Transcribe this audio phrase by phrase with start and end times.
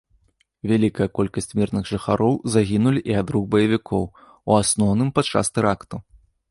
[0.69, 4.03] Вялікая колькасць мірных жыхароў загінулі і ад рук баевікоў,
[4.53, 5.99] у асноўным падчас тэрактаў.